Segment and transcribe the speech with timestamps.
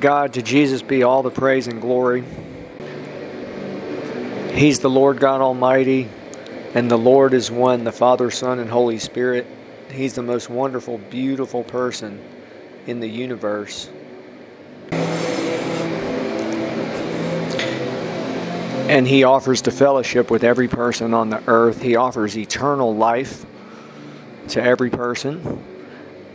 [0.00, 2.24] God, to Jesus be all the praise and glory.
[4.52, 6.08] He's the Lord God Almighty,
[6.74, 9.46] and the Lord is one, the Father, Son, and Holy Spirit.
[9.90, 12.22] He's the most wonderful, beautiful person
[12.86, 13.90] in the universe.
[18.88, 21.80] And He offers to fellowship with every person on the earth.
[21.80, 23.46] He offers eternal life
[24.48, 25.62] to every person.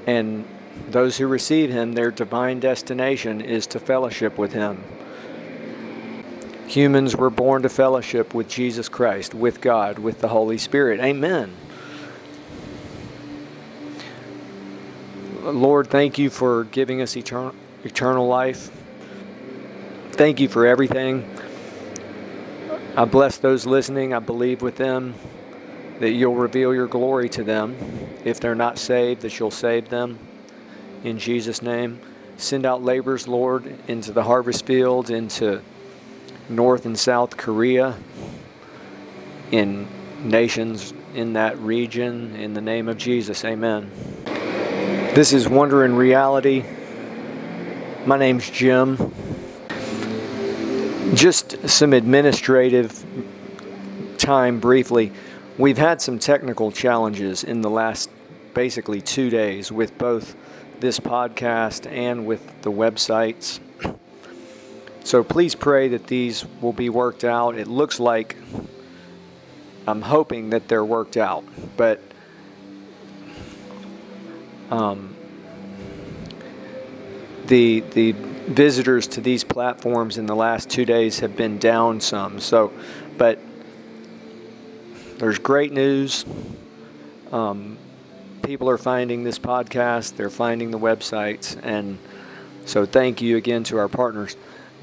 [0.08, 0.46] And
[0.90, 4.84] those who receive Him, their divine destination is to fellowship with Him.
[6.68, 11.00] Humans were born to fellowship with Jesus Christ, with God, with the Holy Spirit.
[11.00, 11.54] Amen.
[15.44, 18.72] Lord, thank you for giving us eternal, eternal life.
[20.14, 21.30] Thank you for everything.
[22.98, 24.14] I bless those listening.
[24.14, 25.14] I believe with them
[26.00, 27.76] that you'll reveal your glory to them.
[28.24, 30.18] If they're not saved, that you'll save them.
[31.06, 32.00] In Jesus' name.
[32.38, 35.62] Send out laborers, Lord, into the harvest fields, into
[36.50, 37.96] North and South Korea,
[39.52, 39.88] in
[40.24, 43.46] nations in that region, in the name of Jesus.
[43.46, 43.92] Amen.
[45.14, 46.66] This is Wonder in Reality.
[48.08, 48.98] My name's Jim.
[51.14, 53.06] Just some administrative
[54.18, 55.12] time briefly.
[55.60, 58.10] We've had some technical challenges in the last
[58.56, 60.36] basically two days with both
[60.82, 63.60] this podcast and with the websites.
[65.04, 67.56] So please pray that these will be worked out.
[67.56, 68.36] It looks like
[69.88, 71.44] I'm hoping that they're worked out,
[71.78, 72.02] but
[74.72, 75.16] um,
[77.46, 82.40] the the visitors to these platforms in the last two days have been down some.
[82.40, 82.72] So,
[83.18, 83.40] but
[85.18, 86.26] there's great news.
[87.32, 87.78] Um,
[88.46, 90.16] people are finding this podcast.
[90.16, 91.98] They're finding the websites, and
[92.66, 94.36] so thank you again to our partners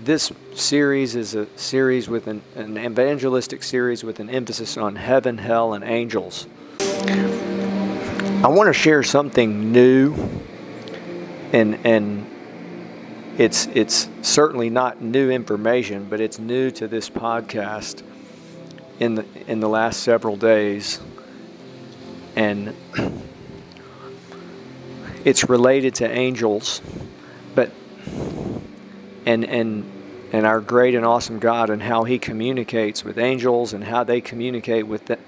[0.04, 5.38] this series is a series with an, an, evangelistic series with an emphasis on heaven,
[5.38, 6.46] hell, and angels.
[6.80, 10.14] I want to share something new,
[11.52, 12.26] and and
[13.38, 18.02] it's it's certainly not new information, but it's new to this podcast
[18.98, 21.00] in the in the last several days,
[22.34, 22.74] and
[25.24, 26.80] it's related to angels,
[27.54, 27.70] but
[29.26, 29.90] and and
[30.32, 34.20] and our great and awesome God and how He communicates with angels and how they
[34.20, 35.18] communicate with the,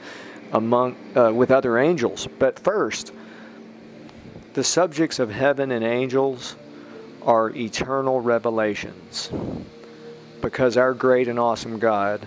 [0.52, 2.26] among uh, with other angels.
[2.38, 3.12] But first,
[4.54, 6.56] the subjects of heaven and angels
[7.22, 9.30] are eternal revelations,
[10.40, 12.26] because our great and awesome God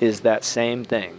[0.00, 1.18] is that same thing.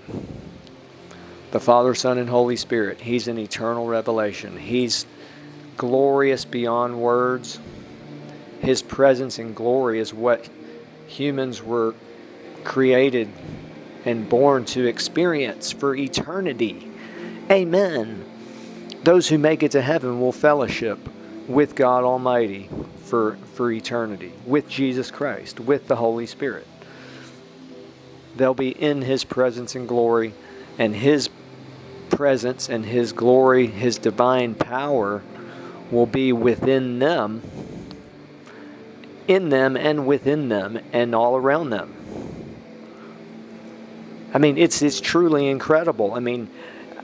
[1.52, 3.02] The Father, Son, and Holy Spirit.
[3.02, 4.58] He's an eternal revelation.
[4.58, 5.06] He's
[5.80, 7.60] glorious beyond words
[8.60, 10.50] his presence and glory is what
[11.08, 11.96] humans were
[12.64, 13.30] created
[14.06, 16.88] and born to experience for eternity.
[17.50, 18.26] Amen.
[19.04, 21.00] Those who make it to heaven will fellowship
[21.48, 22.70] with God Almighty
[23.06, 26.68] for, for eternity, with Jesus Christ, with the Holy Spirit.
[28.36, 30.34] They'll be in His presence and glory,
[30.78, 31.30] and His
[32.10, 35.24] presence and His glory, His divine power
[35.92, 37.42] will be within them
[39.30, 41.94] in them and within them and all around them.
[44.34, 46.14] I mean, it's, it's truly incredible.
[46.14, 46.50] I mean,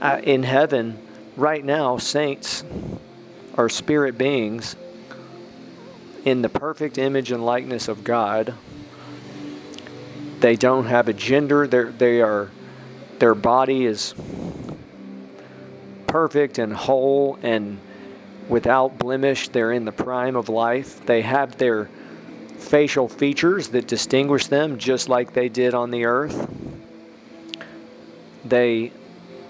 [0.02, 0.98] uh, in heaven,
[1.38, 2.64] right now, saints
[3.56, 4.76] are spirit beings
[6.26, 8.56] in the perfect image and likeness of God.
[10.40, 11.68] They don't have a gender.
[11.68, 12.50] They're, they are,
[13.20, 14.16] their body is
[16.08, 17.80] perfect and whole and
[18.50, 19.50] without blemish.
[19.50, 21.06] They're in the prime of life.
[21.06, 21.90] They have their
[22.58, 26.50] facial features that distinguish them just like they did on the earth.
[28.44, 28.92] They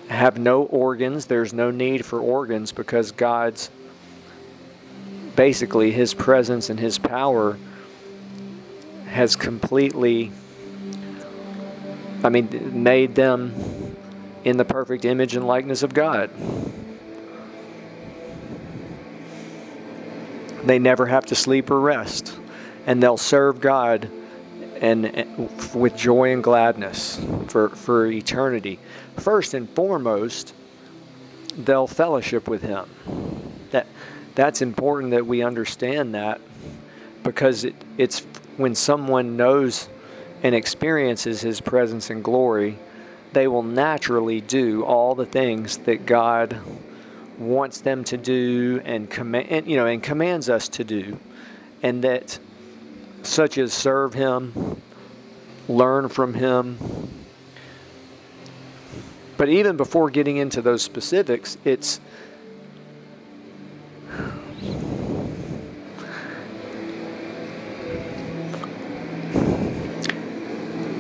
[0.08, 1.26] have no organs.
[1.26, 3.70] There's no need for organs because God's
[5.36, 7.58] basically His presence and His power
[9.08, 10.32] has completely,
[12.24, 13.96] I mean, made them
[14.44, 16.30] in the perfect image and likeness of God.
[20.66, 22.38] They never have to sleep or rest
[22.86, 24.10] and they'll serve God
[24.80, 28.80] and, and with joy and gladness for, for eternity.
[29.18, 30.54] First and foremost,
[31.58, 32.86] they'll fellowship with Him.
[33.72, 33.88] That
[34.36, 36.42] that's important that we understand that
[37.24, 38.20] because it, it's
[38.58, 39.88] when someone knows
[40.44, 42.78] and experiences His presence and glory,
[43.34, 46.60] they will naturally do all the things that God
[47.40, 51.20] wants them to do and command, you know, and commands us to do,
[51.84, 52.40] and that
[53.24, 54.82] such as serve Him,
[55.68, 56.78] learn from Him.
[59.38, 62.00] But even before getting into those specifics, it's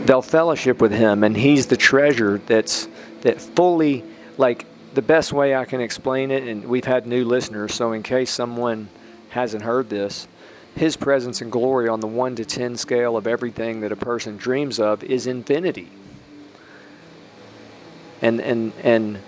[0.05, 2.87] they'll fellowship with him and he's the treasure that's
[3.21, 4.03] that fully
[4.37, 4.65] like
[4.95, 8.31] the best way I can explain it and we've had new listeners so in case
[8.31, 8.89] someone
[9.29, 10.27] hasn't heard this
[10.75, 14.37] his presence and glory on the 1 to 10 scale of everything that a person
[14.37, 15.89] dreams of is infinity
[18.21, 19.19] and and and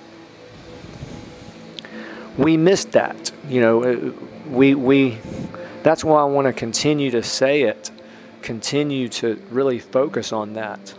[2.38, 4.12] we missed that you know uh,
[4.50, 5.18] we we
[5.84, 7.92] that's why I want to continue to say it
[8.42, 10.94] continue to really focus on that.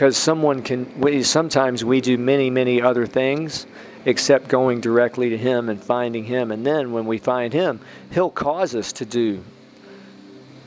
[0.00, 3.66] Because someone can, we, sometimes we do many, many other things
[4.06, 6.50] except going directly to Him and finding Him.
[6.50, 7.80] And then when we find Him,
[8.10, 9.44] He'll cause us to do,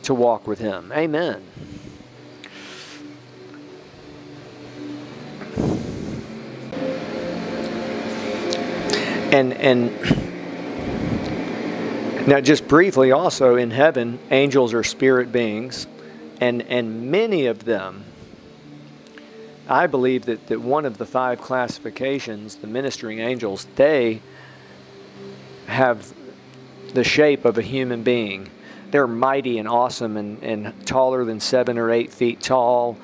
[0.04, 0.92] to walk with Him.
[0.92, 1.42] Amen.
[9.32, 9.88] And, and,
[12.28, 15.88] now, just briefly, also in heaven, angels are spirit beings,
[16.40, 18.06] and, and many of them,
[19.68, 24.22] I believe that, that one of the five classifications, the ministering angels, they
[25.68, 26.14] have
[26.94, 28.50] the shape of a human being.
[28.92, 32.98] They're mighty and awesome and, and taller than seven or eight feet tall,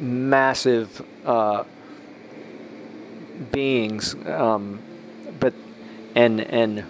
[0.00, 1.64] massive uh,
[3.50, 4.14] beings.
[4.26, 4.80] Um,
[5.40, 5.54] but
[6.14, 6.84] and and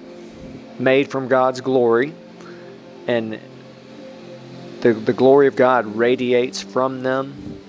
[0.79, 2.13] made from God's glory,
[3.07, 3.39] and
[4.81, 7.61] the, the glory of God radiates from them,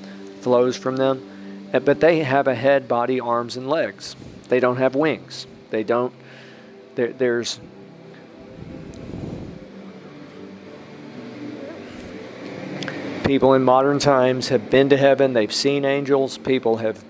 [0.42, 1.30] flows from them.
[1.74, 4.16] Uh, but they have a head, body, arms, and legs.
[4.50, 5.48] They don't have wings.
[5.72, 6.14] They don't.
[6.96, 7.60] There, there's.
[13.26, 15.34] People in modern times have been to heaven.
[15.34, 16.38] They've seen angels.
[16.38, 17.04] People have.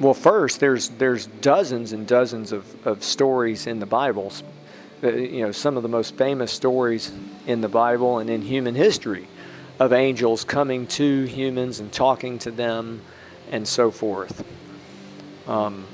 [0.00, 4.32] Well, first, there's there's dozens and dozens of, of stories in the Bible
[5.02, 7.12] you know, some of the most famous stories
[7.46, 9.28] in the Bible and in human history
[9.78, 13.02] of angels coming to humans and talking to them
[13.50, 14.44] and so forth.
[15.46, 15.86] Um,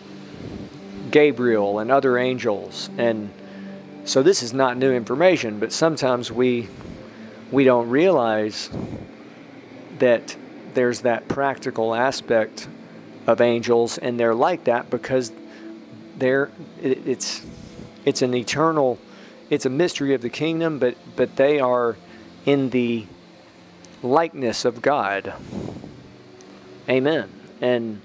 [1.11, 2.89] Gabriel and other angels.
[2.97, 3.31] And
[4.05, 6.69] so this is not new information, but sometimes we
[7.51, 8.71] we don't realize
[9.99, 10.35] that
[10.73, 12.67] there's that practical aspect
[13.27, 15.31] of angels and they're like that because
[16.17, 16.51] they're
[16.81, 17.43] it, it's
[18.05, 18.99] it's an eternal,
[19.49, 21.97] it's a mystery of the kingdom, but, but they are
[22.45, 23.07] in the
[24.03, 25.35] likeness of God.
[26.89, 27.31] Amen.
[27.63, 28.01] And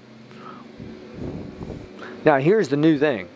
[2.24, 3.28] now here's the new thing.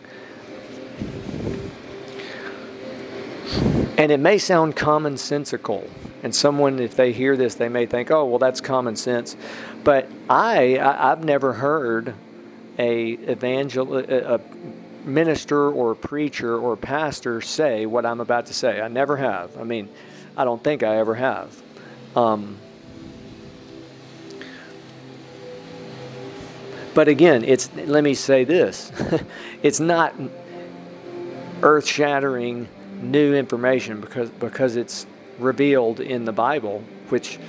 [3.97, 5.87] And it may sound commonsensical.
[6.23, 9.35] And someone, if they hear this, they may think, oh, well, that's common sense.
[9.83, 12.15] But I, I have never heard
[12.79, 14.39] a evangel a,
[15.03, 18.79] minister or a preacher or a pastor say what I'm about to say.
[18.79, 19.57] I never have.
[19.57, 19.89] I mean,
[20.37, 21.61] I don't think I ever have.
[22.15, 22.57] Um,
[26.93, 28.91] but again, it's let me say this:
[29.63, 30.13] it's not
[31.61, 32.67] earth-shattering
[33.01, 35.05] new information because because it's
[35.39, 37.39] revealed in the Bible, which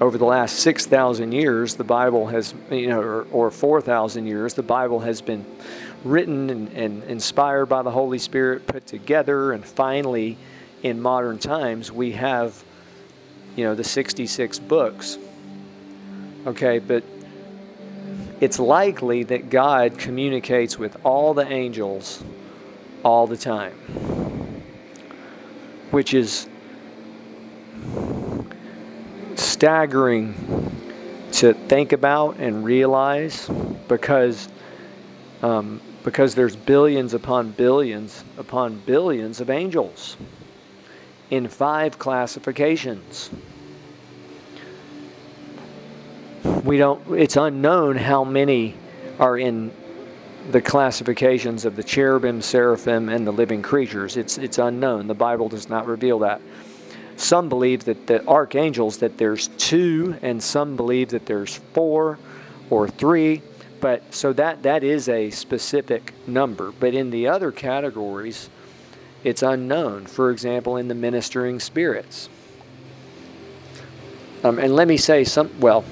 [0.00, 4.62] over the last 6,000 years, the Bible has, you know, or, or 4,000 years, the
[4.62, 5.44] Bible has been
[6.04, 10.38] written and, and inspired by the Holy Spirit, put together, and finally,
[10.82, 12.62] in modern times, we have,
[13.56, 15.18] you know, the 66 books.
[16.46, 17.02] Okay, but
[18.40, 22.22] it's likely that God communicates with all the angels
[23.04, 23.74] all the time,
[25.90, 26.48] which is
[29.34, 30.34] staggering
[31.32, 33.50] to think about and realize
[33.88, 34.48] because
[35.42, 40.16] um, because there's billions upon billions upon billions of angels
[41.30, 43.30] in five classifications.
[46.68, 48.74] We don't it's unknown how many
[49.18, 49.72] are in
[50.50, 54.18] the classifications of the cherubim, seraphim, and the living creatures.
[54.18, 55.06] It's it's unknown.
[55.06, 56.42] The Bible does not reveal that.
[57.16, 62.18] Some believe that the archangels that there's two, and some believe that there's four
[62.68, 63.40] or three
[63.80, 66.70] but so that that is a specific number.
[66.72, 68.50] But in the other categories,
[69.24, 70.04] it's unknown.
[70.04, 72.28] For example, in the ministering spirits.
[74.44, 75.58] Um, and let me say some.
[75.60, 75.86] Well,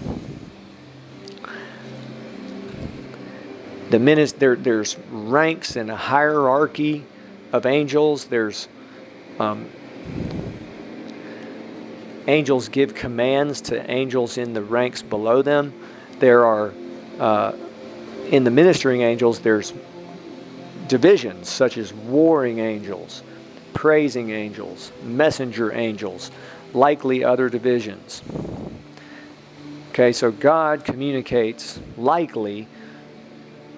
[3.97, 7.05] the minis- there, there's ranks and a hierarchy
[7.53, 8.27] of angels.
[8.27, 8.69] There's
[9.39, 9.67] Um,
[12.27, 15.75] angels give commands to angels in the ranks below them.
[16.21, 16.73] There are,
[17.21, 17.53] uh,
[18.31, 19.75] in the ministering angels, there's
[20.89, 23.23] divisions such as warring angels,
[23.75, 26.31] praising angels, messenger angels,
[26.73, 28.23] likely other divisions.
[29.91, 32.69] Okay, so God communicates likely,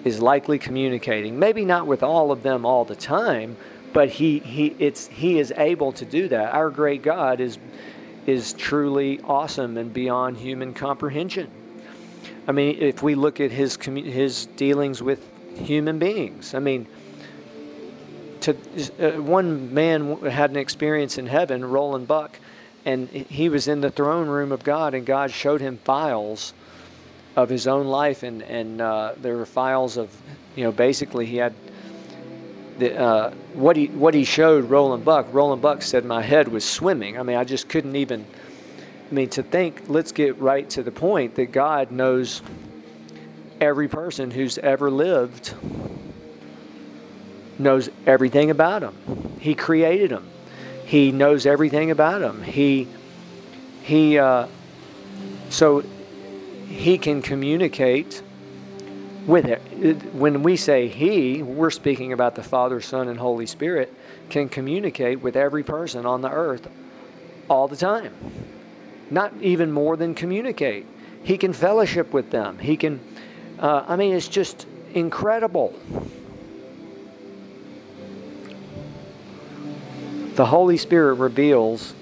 [0.05, 1.39] is likely communicating.
[1.39, 3.57] Maybe not with all of them all the time,
[3.93, 6.53] but he, he, it's, he is able to do that.
[6.53, 7.57] Our great God is,
[8.25, 11.49] is truly awesome and beyond human comprehension.
[12.47, 15.25] I mean, if we look at his, his dealings with
[15.55, 16.87] human beings, I mean,
[18.41, 18.55] to,
[18.99, 22.39] uh, one man had an experience in heaven, Roland Buck
[22.85, 26.53] and he was in the throne room of God, and God showed him files
[27.35, 30.15] of his own life, and and uh, there were files of,
[30.55, 31.53] you know, basically he had
[32.77, 35.27] the uh, what he what he showed Roland Buck.
[35.31, 37.19] Roland Buck said my head was swimming.
[37.19, 38.25] I mean, I just couldn't even.
[39.09, 39.83] I mean, to think.
[39.87, 42.43] Let's get right to the point that God knows
[43.59, 45.53] every person who's ever lived.
[47.57, 49.37] Knows everything about them.
[49.39, 50.29] He created them
[50.89, 52.41] he knows everything about him.
[52.41, 52.87] He
[53.83, 54.47] he uh,
[55.51, 55.83] so
[56.69, 58.21] he can communicate
[59.25, 59.59] with it.
[60.13, 63.93] When we say he, we're speaking about the Father, Son, and Holy Spirit
[64.29, 66.67] can communicate with every person on the earth
[67.49, 68.13] all the time.
[69.09, 70.85] Not even more than communicate.
[71.23, 72.59] He can fellowship with them.
[72.59, 72.99] He can.
[73.59, 75.73] Uh, I mean, it's just incredible.
[80.39, 81.93] the Holy Spirit reveals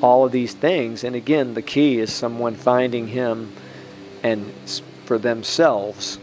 [0.00, 1.04] all of these things.
[1.04, 3.52] And again, the key is someone finding Him
[4.22, 4.52] and
[5.04, 6.18] for themselves.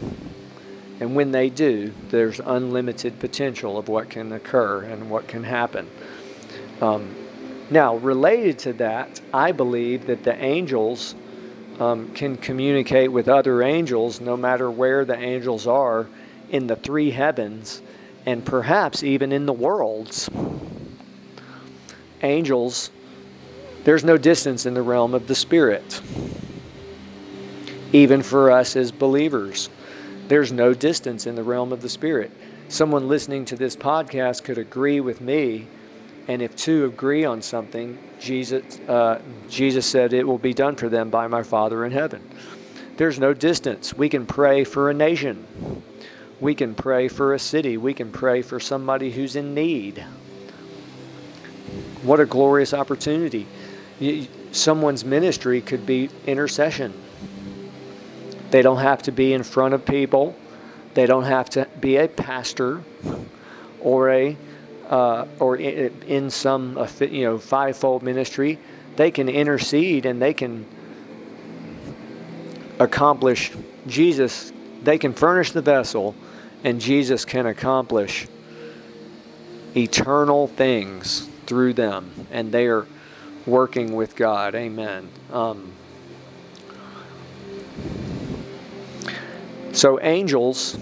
[1.00, 5.88] And when they do, there's unlimited potential of what can occur and what can happen.
[6.80, 7.14] Um,
[7.70, 11.14] now, related to that, I believe that the angels
[11.78, 16.06] um, can communicate with other angels no matter where the angels are
[16.50, 17.80] in the three heavens
[18.26, 20.28] and perhaps even in the worlds
[22.22, 22.90] angels,
[23.84, 26.00] there's no distance in the realm of the Spirit.
[27.92, 29.68] Even for us as believers,
[30.28, 32.30] there's no distance in the realm of the Spirit.
[32.68, 35.66] Someone listening to this podcast could agree with me,
[36.28, 40.88] and if two agree on something, Jesus, uh, Jesus said, It will be done for
[40.88, 42.22] them by my Father in heaven.
[42.96, 43.92] There's no distance.
[43.92, 45.46] We can pray for a nation.
[46.38, 47.76] We can pray for a city.
[47.76, 50.04] We can pray for somebody who's in need.
[52.02, 53.46] What a glorious opportunity.
[54.52, 56.94] Someone's ministry could be intercession.
[58.50, 60.34] They don't have to be in front of people.
[60.94, 62.82] They don't have to be a pastor
[63.80, 64.36] or a
[64.88, 68.58] uh, or in some you know fivefold ministry.
[68.96, 70.66] They can intercede and they can
[72.80, 73.52] accomplish
[73.86, 74.52] Jesus.
[74.82, 76.16] They can furnish the vessel,
[76.64, 78.26] and Jesus can accomplish
[79.76, 82.86] eternal things through them, and they are
[83.46, 84.54] working with God.
[84.54, 85.08] Amen.
[85.32, 85.72] Um,
[89.80, 90.76] so, angels,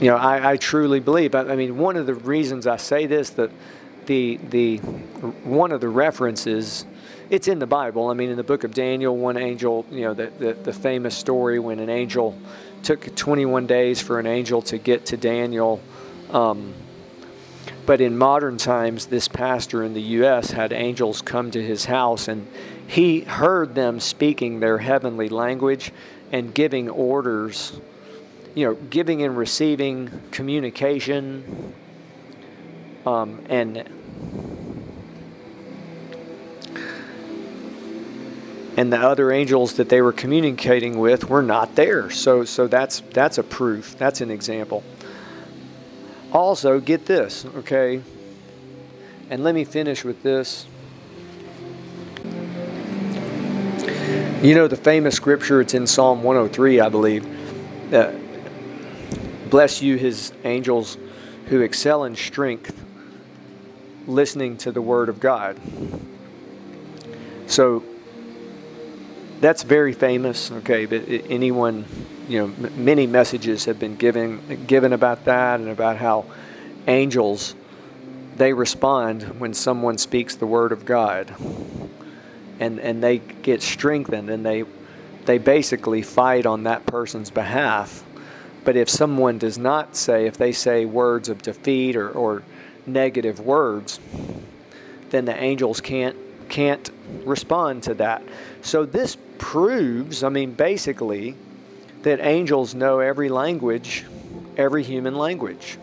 [0.00, 1.34] you know, I, I truly believe.
[1.34, 3.50] I, I mean, one of the reasons I say this that
[4.06, 6.86] the the one of the references
[7.30, 8.10] it's in the Bible.
[8.10, 11.16] I mean, in the book of Daniel, one angel, you know, the, the, the, famous
[11.16, 12.38] story when an angel
[12.84, 15.80] took 21 days for an angel to get to Daniel
[16.30, 16.74] um,
[17.88, 20.50] but in modern times, this pastor in the U.S.
[20.50, 22.46] had angels come to his house, and
[22.88, 25.92] he heard them speaking their heavenly language
[26.32, 27.78] and giving orders,
[28.54, 31.74] you know, giving and receiving communication,
[33.06, 33.76] um, and
[38.78, 42.08] and the other angels that they were communicating with were not there.
[42.08, 43.98] So, so that's that's a proof.
[43.98, 44.82] That's an example.
[46.32, 48.02] Also, get this, okay?
[49.28, 50.66] And let me finish with this.
[54.42, 57.92] You know the famous scripture, it's in Psalm 103, I believe.
[57.92, 58.12] Uh,
[59.50, 60.96] Bless you, his angels
[61.46, 62.78] who excel in strength,
[64.06, 65.58] listening to the word of God.
[67.46, 67.82] So
[69.40, 71.86] that's very famous, okay, but anyone
[72.28, 76.26] you know, many messages have been given given about that and about how
[76.86, 77.54] angels
[78.36, 81.34] they respond when someone speaks the word of God,
[82.60, 84.64] and and they get strengthened and they
[85.26, 88.04] they basically fight on that person's behalf.
[88.64, 92.42] But if someone does not say, if they say words of defeat or, or
[92.86, 94.00] negative words,
[95.10, 96.16] then the angels can't
[96.48, 96.90] can't
[97.24, 98.22] respond to that.
[98.62, 101.36] So this proves, I mean, basically,
[102.02, 104.04] that angels know every language,
[104.56, 105.78] every human language.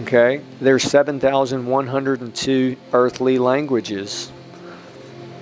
[0.00, 0.42] Okay?
[0.60, 4.30] There's 7,102 earthly languages,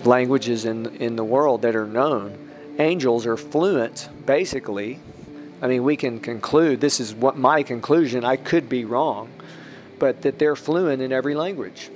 [0.05, 2.39] languages in, in the world that are known.
[2.79, 5.01] Angels are fluent, basically.
[5.61, 9.31] I mean, we can conclude, this is what my conclusion, I could be wrong,
[9.99, 11.91] but that they're fluent in every language,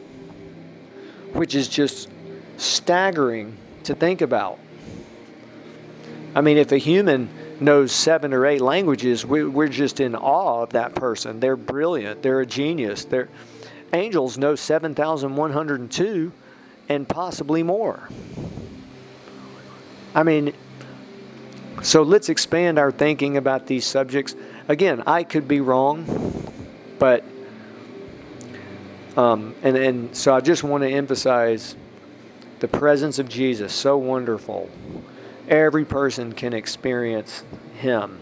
[1.33, 2.09] which is just
[2.57, 4.59] staggering to think about.
[6.35, 7.29] I mean, if a human
[7.61, 11.41] knows seven or eight languages, we, are just in awe of that person.
[11.41, 12.23] They're brilliant.
[12.23, 13.05] They're a genius.
[13.05, 13.29] They're,
[13.93, 16.33] angels know 7,102
[16.89, 18.09] and possibly more.
[20.15, 20.55] I mean,
[21.83, 24.35] so let's expand our thinking about these subjects.
[24.69, 26.05] Again, I could be wrong,
[26.99, 27.25] but,
[29.17, 31.77] um, and, and so I just want to emphasize
[32.61, 34.69] the presence of Jesus, so wonderful
[35.49, 37.43] every person can experience
[37.79, 38.21] him.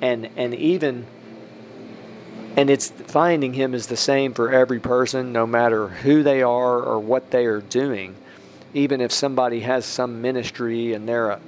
[0.00, 1.06] And and even
[2.56, 6.80] and it's finding him is the same for every person no matter who they are
[6.80, 8.14] or what they are doing.
[8.74, 11.40] Even if somebody has some ministry and they're a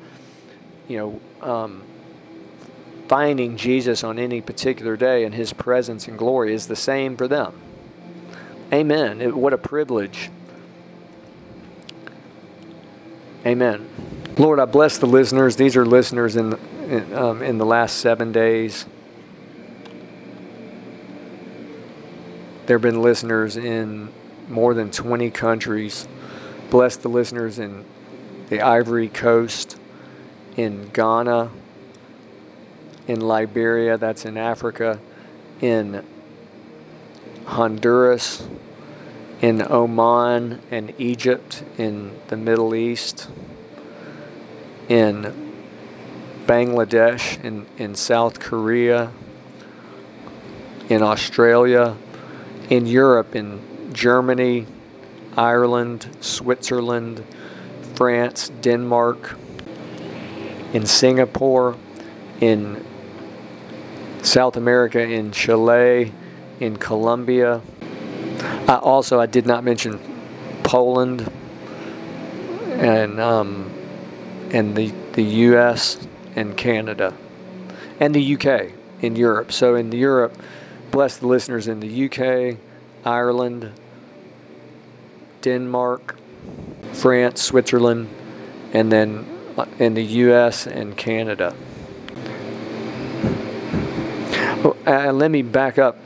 [0.87, 1.83] you know um,
[3.09, 7.29] finding jesus on any particular day and his presence and glory is the same for
[7.29, 7.53] them.
[8.73, 9.37] Amen.
[9.37, 10.31] What a privilege.
[13.47, 15.57] Amen Lord, I bless the listeners.
[15.57, 16.57] These are listeners in,
[16.89, 18.87] in, um, in the last seven days.
[22.67, 24.11] There have been listeners in
[24.49, 26.07] more than 20 countries.
[26.71, 27.85] Bless the listeners in
[28.49, 29.77] the Ivory Coast,
[30.57, 31.51] in Ghana,
[33.09, 35.01] in Liberia, that's in Africa,
[35.61, 36.05] in
[37.45, 38.47] Honduras,
[39.41, 43.29] in Oman and Egypt, in the Middle East
[44.89, 45.53] in
[46.47, 49.13] Bangladesh, in, in South Korea,
[50.89, 51.97] in Australia,
[52.71, 54.67] in Europe, in Germany,
[55.37, 57.23] Ireland, Switzerland,
[57.95, 59.37] France, Denmark,
[60.73, 61.77] in Singapore,
[62.41, 62.85] in
[64.23, 66.13] South America, in Chile,
[66.61, 67.61] in Colombia.
[68.67, 70.01] I also, I did not mention
[70.63, 71.31] Poland
[72.79, 73.78] and um,
[74.51, 77.15] and the, the US and Canada
[78.01, 79.53] and the UK in Europe.
[79.53, 80.37] So in Europe,
[80.91, 82.59] bless the listeners in the UK,
[83.05, 83.73] Ireland,
[85.43, 86.17] Denmark,
[86.93, 88.09] France, Switzerland,
[88.73, 91.55] and then uh, in the US and Canada.
[94.65, 95.97] Oh, uh, let me back up.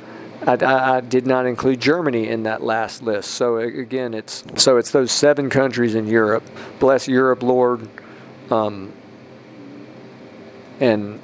[0.46, 3.30] I, I, I, did not include Germany in that last list.
[3.30, 6.42] So again, it's so it's those seven countries in Europe.
[6.80, 7.88] Bless Europe, Lord.
[8.50, 8.92] Um,
[10.80, 11.20] and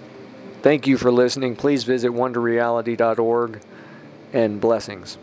[0.62, 1.56] thank you for listening.
[1.56, 3.60] Please visit wonderreality.org
[4.32, 5.18] and blessings.